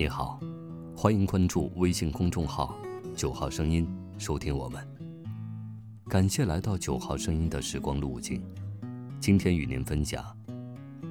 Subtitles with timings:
[0.00, 0.38] 你好，
[0.96, 2.72] 欢迎关注微信公众号
[3.16, 3.84] “九号声音”，
[4.16, 4.80] 收听我们。
[6.08, 8.40] 感谢来到九号声音的时光路径，
[9.18, 10.24] 今天与您分享《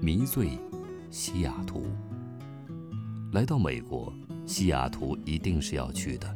[0.02, 0.52] 迷醉
[1.12, 1.82] 西雅图》。
[3.34, 4.14] 来到美国，
[4.46, 6.34] 西雅图一定是要去的，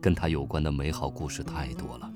[0.00, 2.08] 跟它有关的美好故事太多了。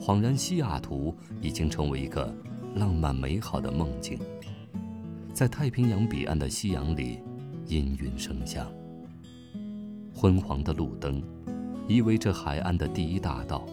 [0.00, 2.34] 恍然，西雅图已经成为一个
[2.74, 4.18] 浪漫美好的梦境，
[5.34, 7.18] 在太平洋彼岸的夕阳里。
[7.66, 8.64] 氤氲生香，
[10.14, 11.20] 昏黄的路灯
[11.88, 13.66] 依偎着海岸的第一大道，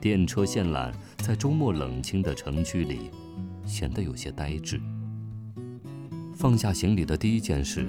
[0.00, 3.10] 电车线缆在周末冷清的城区里
[3.66, 4.80] 显得有些呆滞。
[6.34, 7.86] 放下行李的第一件事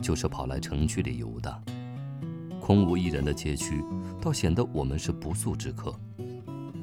[0.00, 1.62] 就是跑来城区里游荡，
[2.60, 3.82] 空无一人的街区
[4.20, 5.94] 倒显得我们是不速之客。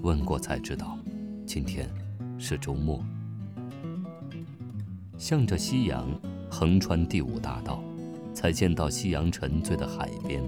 [0.02, 0.98] 问过才知道，
[1.46, 1.88] 今天
[2.38, 3.04] 是周末。
[5.18, 6.10] 向着夕阳
[6.50, 7.84] 横穿第五大道。
[8.34, 10.42] 才见到夕阳沉醉的海边，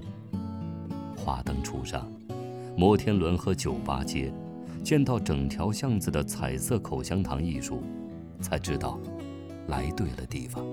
[1.16, 2.10] 华灯初上，
[2.76, 4.32] 摩天轮和酒吧街，
[4.82, 7.82] 见到整条巷子的彩色口香糖艺术，
[8.40, 8.98] 才知道
[9.68, 10.64] 来对了地方。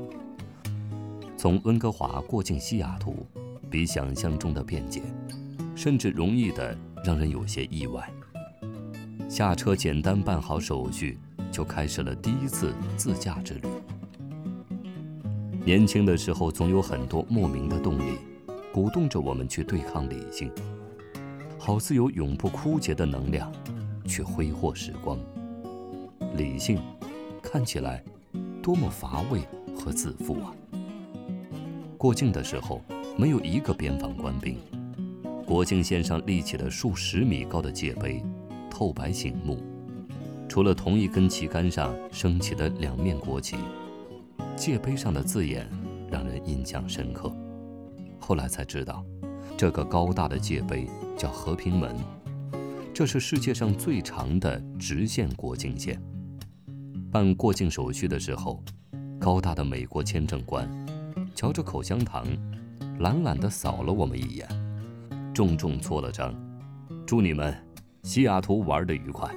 [1.38, 3.26] 从温哥华过境西雅图，
[3.70, 5.02] 比想象中的便捷，
[5.76, 8.10] 甚至容易的让人有些意外。
[9.30, 11.18] 下车简单办好手续，
[11.52, 13.68] 就开始了第一次自驾之旅。
[15.70, 18.18] 年轻的时候，总有很多莫名的动力，
[18.74, 20.52] 鼓动着我们去对抗理性，
[21.60, 23.52] 好似有永不枯竭的能量，
[24.04, 25.20] 去挥霍时光。
[26.36, 26.80] 理性
[27.40, 28.04] 看起来
[28.64, 29.42] 多么乏味
[29.76, 30.50] 和自负啊！
[32.00, 32.82] 过境的时候，
[33.16, 34.58] 没有一个边防官兵，
[35.46, 38.24] 国境线上立起了数十米高的界碑，
[38.72, 39.62] 透白醒目，
[40.48, 43.56] 除了同一根旗杆上升起的两面国旗。
[44.60, 45.66] 界碑上的字眼
[46.12, 47.34] 让人印象深刻。
[48.20, 49.06] 后来才知道，
[49.58, 50.86] 这个高大的界碑
[51.18, 51.96] 叫和平门，
[52.94, 55.98] 这是世界上最长的直线国境线。
[57.10, 58.62] 办过境手续的时候，
[59.18, 60.70] 高大的美国签证官
[61.34, 62.28] 嚼着口香糖，
[63.00, 64.46] 懒懒地扫了我们一眼，
[65.34, 66.36] 重重搓了章
[67.08, 67.56] ：“祝你们
[68.04, 69.34] 西雅图玩得愉快。”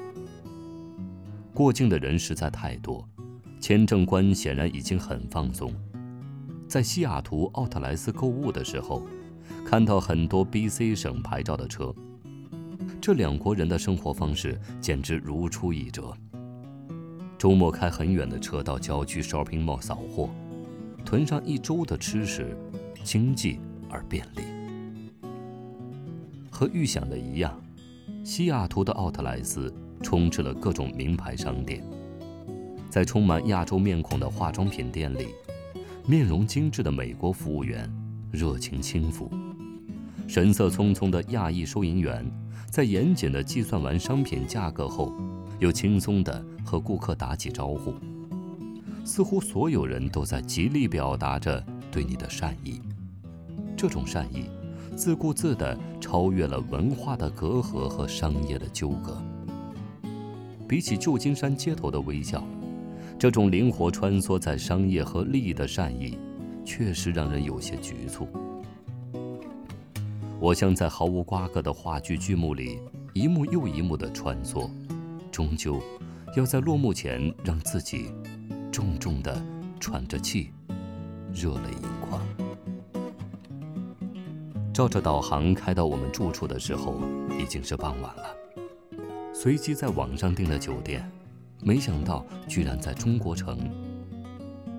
[1.55, 3.09] 过境的人实在太多。
[3.62, 5.73] 签证官显然已经很放松，
[6.67, 9.06] 在西雅图奥特莱斯购物的时候，
[9.65, 11.95] 看到很多 B.C 省牌照的车。
[13.00, 16.12] 这两国人的生活方式简直如出一辙。
[17.39, 20.29] 周末开很远的车到郊区 shopping mall 扫货，
[21.05, 22.56] 囤上一周的吃食，
[23.05, 24.43] 经济而便利。
[26.50, 27.56] 和预想的一样，
[28.25, 31.81] 西雅图的奥特莱斯充斥了各种名牌商店。
[32.93, 35.29] 在充满亚洲面孔的化妆品店里，
[36.07, 37.91] 面容精致的美国服务员
[38.31, 39.31] 热情轻抚，
[40.29, 42.23] 神色匆匆的亚裔收银员
[42.71, 45.11] 在严谨的计算完商品价格后，
[45.59, 47.95] 又轻松地和顾客打起招呼，
[49.07, 52.79] 似乎所有人都在极力表达着对你的善意。
[53.75, 54.51] 这种善意，
[54.95, 59.17] 自顾自地超越了文化的隔阂和商业的纠葛。
[60.69, 62.47] 比起旧金山街头的微笑。
[63.22, 66.19] 这种灵活穿梭在商业和利益的善意，
[66.65, 68.27] 确实让人有些局促。
[70.41, 72.81] 我像在毫无瓜葛的话剧剧目里
[73.12, 74.69] 一幕又一幕的穿梭，
[75.31, 75.81] 终究
[76.37, 78.11] 要在落幕前让自己
[78.72, 79.41] 重重的
[79.78, 80.50] 喘着气，
[81.32, 82.21] 热泪盈眶。
[84.75, 87.00] 照着导航开到我们住处的时候，
[87.38, 88.25] 已经是傍晚了。
[89.32, 91.09] 随即在网上订了酒店。
[91.62, 93.56] 没想到居然在中国城。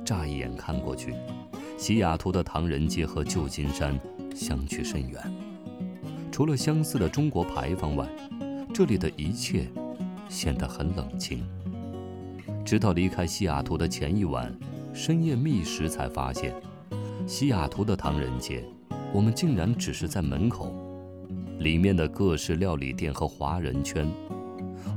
[0.04, 1.16] 乍一眼看过去，
[1.78, 3.98] 西雅图的唐人街和旧金山
[4.36, 5.20] 相去甚远。
[6.30, 8.06] 除了相似的中国牌坊外，
[8.74, 9.66] 这里的一切
[10.28, 11.42] 显得很冷清。
[12.66, 14.54] 直到离开西雅图的前一晚，
[14.94, 16.54] 深夜觅食才发现，
[17.26, 18.66] 西雅图的唐人街，
[19.14, 20.74] 我们竟然只是在门口，
[21.60, 24.06] 里面的各式料理店和华人圈，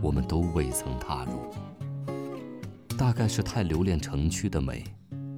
[0.02, 1.32] 我们都未曾踏入。
[2.96, 4.82] 大概是太留恋城区的美，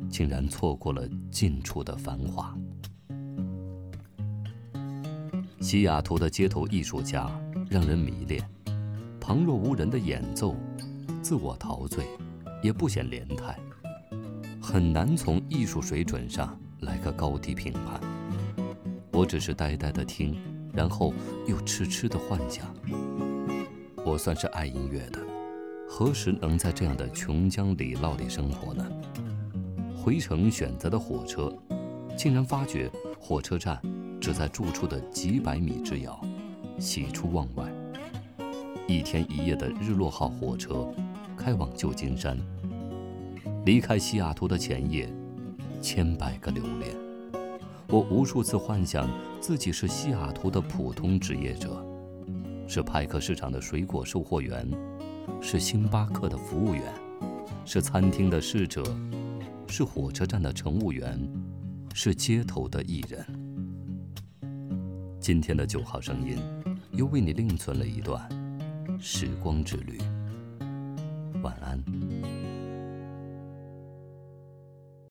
[0.08, 2.56] 竟然错过了近处的繁华。
[5.60, 7.28] 西雅图的街头艺术家
[7.68, 8.40] 让人迷恋，
[9.20, 10.54] 旁若无人的演奏，
[11.20, 12.06] 自我陶醉，
[12.62, 13.58] 也不显连态，
[14.62, 18.00] 很难从艺术水准上来个高低评判。
[19.10, 20.36] 我只是呆呆的听，
[20.72, 21.12] 然后
[21.48, 22.72] 又痴痴的幻想。
[24.06, 25.27] 我算是爱音乐的。
[25.88, 28.86] 何时能在这样的穷乡里涝里生活呢？
[29.96, 31.52] 回程选择的火车，
[32.16, 33.80] 竟然发觉火车站
[34.20, 36.20] 只在住处的几百米之遥，
[36.78, 37.64] 喜出望外。
[38.86, 40.86] 一天一夜的日落号火车
[41.36, 42.38] 开往旧金山。
[43.64, 45.12] 离开西雅图的前夜，
[45.80, 46.94] 千百个留恋。
[47.88, 49.08] 我无数次幻想
[49.40, 51.84] 自己是西雅图的普通职业者，
[52.68, 54.68] 是派克市场的水果售货员，
[55.40, 56.82] 是星巴克的服务员，
[57.64, 58.84] 是餐厅的侍者，
[59.66, 61.18] 是火车站的乘务员，
[61.94, 63.24] 是街头的艺人。
[65.18, 66.36] 今天的九号声音，
[66.92, 68.28] 又为你另存了一段。
[69.00, 69.98] 时光之旅，
[71.42, 71.82] 晚安。